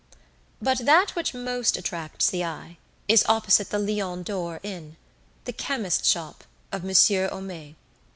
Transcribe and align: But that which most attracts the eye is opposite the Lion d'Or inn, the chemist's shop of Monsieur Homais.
But 0.59 0.79
that 0.79 1.11
which 1.15 1.35
most 1.35 1.77
attracts 1.77 2.31
the 2.31 2.43
eye 2.43 2.79
is 3.07 3.23
opposite 3.29 3.69
the 3.69 3.77
Lion 3.77 4.23
d'Or 4.23 4.59
inn, 4.63 4.97
the 5.45 5.53
chemist's 5.53 6.09
shop 6.09 6.43
of 6.71 6.83
Monsieur 6.83 7.29
Homais. 7.29 7.75